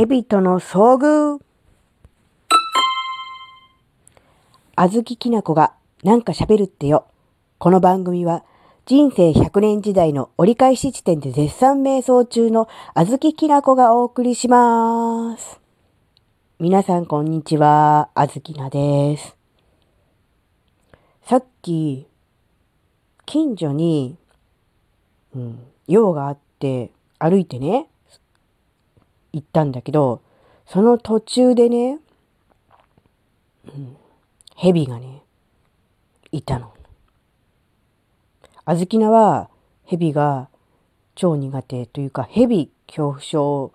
[0.00, 1.44] 蛇との遭遇
[4.74, 7.06] あずききなこがなんか喋るってよ。
[7.58, 8.42] この番組は
[8.86, 15.60] 人生100年時代の折り返し地点で絶賛瞑想中のあずききなこがお送りします。
[16.58, 18.08] 皆さんこんにちは。
[18.14, 19.36] あずきなです。
[21.24, 22.06] さっき、
[23.26, 24.16] 近所に、
[25.36, 25.58] うん、
[25.88, 27.90] 用があって歩いてね、
[29.32, 30.22] 行ったんだけど、
[30.66, 31.98] その途中でね、
[33.66, 33.96] うん、
[34.56, 35.22] 蛇がね、
[36.32, 36.72] いたの。
[38.64, 39.48] あずきなは
[39.84, 40.48] 蛇が
[41.16, 43.72] 超苦手というか蛇恐怖症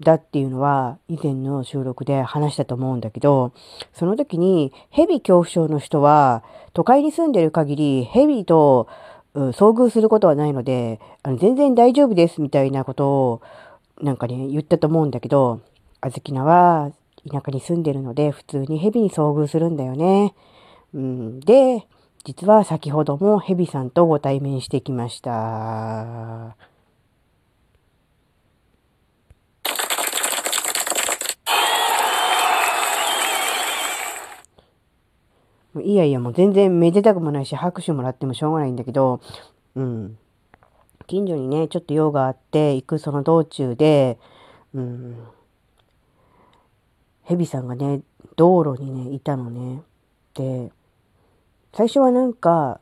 [0.00, 3.52] だっていうのは以前の収録で話したと思うんだけど、
[3.92, 8.88] その時に蛇恐怖症の人は都会に住んでる限り蛇と
[9.34, 13.42] 遭遇することはないので、あの全然大丈夫ですみたいなことを
[14.02, 15.60] なんかね、言ったと思うんだけど、
[16.00, 16.90] あずきなは
[17.30, 20.34] 田舎に住んでるので普通に蛇に遭遇するんだよね。
[20.92, 21.86] うん、で、
[22.24, 26.56] 実は先ほども蛇さんとご対面してきました。
[35.80, 39.20] いやいや、もう全然めでたくもないし、拍手もらってもしょうがないんだけど、
[39.76, 40.18] うん。
[41.04, 44.18] 近所にね、ちょっと用があって、行くその道中で、
[44.74, 45.16] うん。
[47.24, 48.02] 蛇さんがね、
[48.36, 49.82] 道路にね、いたのね。
[50.34, 50.72] で、
[51.74, 52.80] 最初はなんか、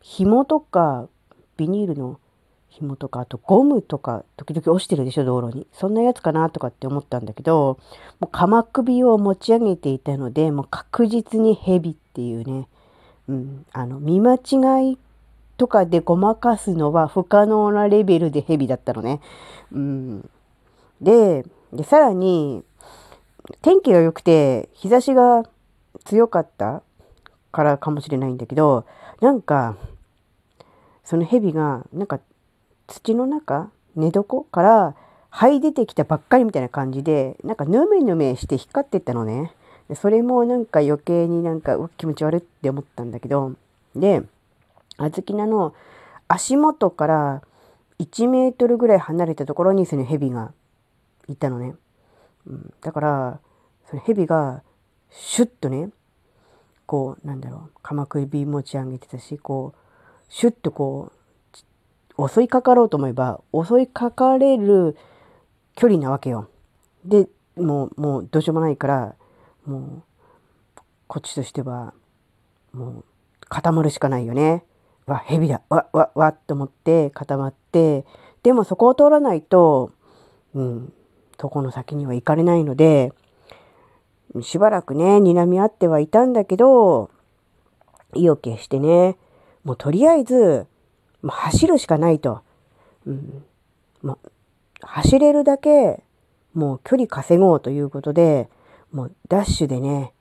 [0.00, 1.08] 紐とか、
[1.56, 2.20] ビニールの
[2.68, 5.66] 紐とか、あとゴムとか、時々落ちてるでしょ、道路に。
[5.72, 7.78] そんなやつかなとかって思ったんだけど、
[8.20, 12.68] もう鎌首を持ち上げていたので、もう確実に蛇っていうね、
[13.28, 14.98] うん、あの、見間違い
[15.58, 19.20] とかでごまかすのは不可能なレベルで蛇だったのね。
[19.72, 20.30] うん、
[21.02, 22.64] でで、さらに、
[23.62, 25.44] 天気が良くて、日差しが
[26.04, 26.82] 強かった
[27.52, 28.86] からかもしれないんだけど、
[29.20, 29.76] なんか、
[31.04, 32.20] その蛇が、なんか、
[32.86, 34.94] 土の中、寝床から
[35.30, 39.52] 這い出てきたばっかりみたいな感じで、なんかヌメヌメして光ってったのね。
[39.94, 43.52] それもなんか余計になんか、気持ち悪いって思ったんだけど、
[43.94, 44.22] で、
[44.98, 45.74] あずきなの
[46.28, 47.42] 足元から
[47.98, 50.52] 1メートルぐらい離れたところにその蛇が
[51.28, 51.74] いたのね。
[52.46, 53.40] うん、だから、
[53.88, 54.62] その蛇が
[55.10, 55.90] シュッとね、
[56.86, 59.78] こう、なんだろう、鎌首持ち上げてたし、こう、
[60.28, 61.12] シュッとこ
[62.18, 64.96] う、襲いかかろうと思えば、襲いかかれる
[65.76, 66.48] 距離なわけよ。
[67.04, 69.14] で、もう、もうどうしようもないから、
[69.66, 70.02] もう、
[71.06, 71.94] こっちとしては、
[72.72, 73.04] もう、
[73.48, 74.64] 固まるしかないよね。
[75.08, 75.62] わ、蛇だ。
[75.68, 78.04] わ、わ、わ、と思って固まって、
[78.42, 79.90] でもそこを通らないと、
[80.54, 80.92] うん、
[81.40, 83.12] そこの先には行かれないので、
[84.42, 87.10] しばらくね、睨み合ってはいたんだけど、
[88.14, 89.16] 意を決してね、
[89.64, 90.66] もうとりあえず、
[91.22, 92.42] もう走るしかないと。
[93.06, 93.44] うん、
[94.02, 94.30] もう
[94.82, 96.02] 走れるだけ、
[96.54, 98.48] もう距離稼ごうということで、
[98.92, 100.12] もうダッシュでね、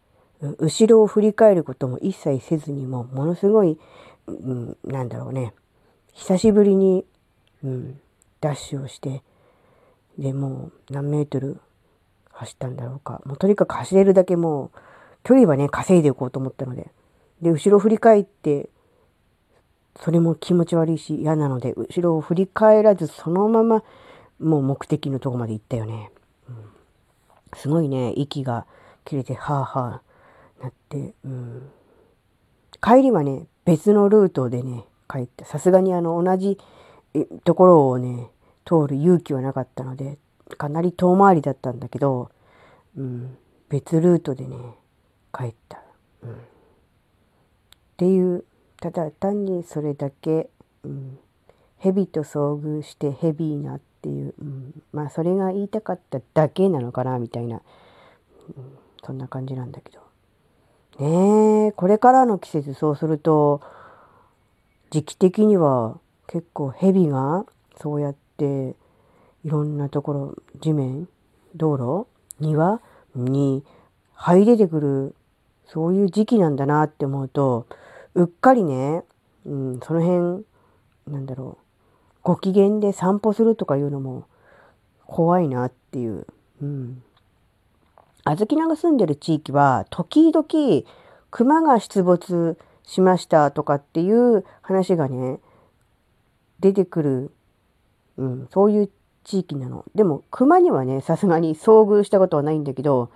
[0.59, 3.79] 後ろを振り返ることも一切せずに、もうものすごい、
[4.27, 5.53] うん、なんだろうね、
[6.13, 7.05] 久しぶりに、
[7.63, 7.99] うん、
[8.41, 9.23] ダッシュをして、
[10.17, 11.59] で、もう何メートル
[12.31, 13.21] 走ったんだろうか。
[13.25, 14.79] もうとにかく走れるだけもう、
[15.23, 16.91] 距離はね、稼いでいこうと思ったので。
[17.41, 18.69] で、後ろ振り返って、
[19.99, 23.83] それも気持ち悪いし嫌なので、後ろを振り返らず、そのまま、
[24.39, 26.11] もう目的のとこまで行ったよね。
[26.47, 26.55] うん、
[27.55, 28.65] すごいね、息が
[29.05, 30.01] 切れて、はあは
[30.59, 31.69] あ、なって、うん。
[32.81, 35.43] 帰りはね、別のルートでね、帰った。
[35.43, 36.57] さすがにあの、同じ
[37.43, 38.29] ところをね、
[38.63, 40.17] 通る勇気はなかったので、
[40.57, 42.31] かなり遠回りだったんだけど、
[42.95, 44.55] うん、別ルートでね、
[45.37, 45.81] 帰った。
[46.23, 46.35] うん、っ
[47.97, 48.45] ていう、
[48.79, 50.49] ただ単にそれだけ、
[50.83, 51.19] うん、
[51.77, 57.61] 蛇と遭遇してヘビーなっていう、うん、まあそれが言いたかっただけなのかなみたいな、
[58.55, 60.06] うん、そんな感じなんだけど。
[60.99, 63.61] ねえ、これからの季節そうすると、
[64.89, 67.45] 時期的には結構蛇が
[67.79, 68.75] そうやって
[69.43, 71.07] いろんなところ、地面、
[71.55, 72.07] 道路、
[72.39, 72.81] 庭
[73.15, 73.63] に
[74.17, 75.15] 這い出てくる、
[75.67, 77.67] そういう時期なんだなって思うと、
[78.15, 79.03] うっかりね、
[79.45, 80.45] うん、その辺、
[81.07, 81.63] なんだろう、
[82.23, 84.25] ご機嫌で散歩するとかいうのも
[85.05, 86.25] 怖いなっていう。
[86.61, 87.03] うん。
[88.29, 90.83] あずきなが住んでる地域は、時々、
[91.31, 95.39] 熊が出没しましたとかっていう話がね、
[96.59, 97.31] 出てくる、
[98.17, 98.89] うん、そういう
[99.23, 99.85] 地域なの。
[99.95, 103.11] でも、熊にはね、さすがに遭遇したことはないんだけど、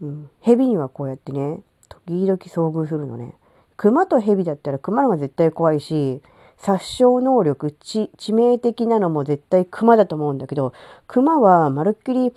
[0.00, 1.60] うん、蛇にはこうやってね、
[1.90, 3.34] 時々遭遇するのね。
[3.76, 6.22] 熊と蛇だったら熊のが絶対怖いし、
[6.56, 10.72] 殺傷能力、致命的なのも絶対熊だと思うんだけど、
[11.06, 12.32] 熊はまるっきり、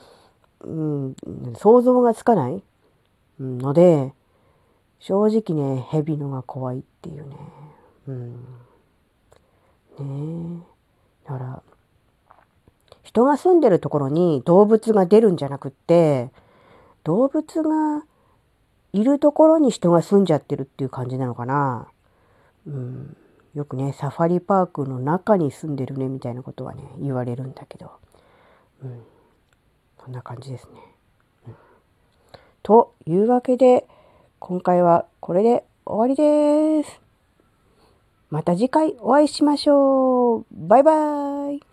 [0.63, 1.15] うん、
[1.57, 2.63] 想像がつかない？
[3.39, 4.13] ので、
[4.99, 7.35] 正直ね、蛇のが怖いっていうね。
[8.07, 8.33] うん。
[9.99, 10.63] ね
[11.25, 11.29] え。
[11.29, 11.63] だから、
[13.01, 16.29] 人が住んでるところに動物が出るんじゃなくって、
[17.03, 18.03] 動物が
[18.93, 21.87] いるところに人が住んじゃってるっていう感じなのかな。
[22.67, 23.17] うん。
[23.55, 27.91] よくね、サファリパークの中に住んでるねみたいなことはね、言われるんだけど。
[28.83, 29.01] うん。
[30.03, 30.79] こんな感じですね。
[31.47, 31.55] うん、
[32.63, 33.85] というわけで、
[34.39, 36.99] 今回はこれで終わりです。
[38.31, 40.45] また次回お会いしましょう。
[40.51, 41.70] バイバーイ。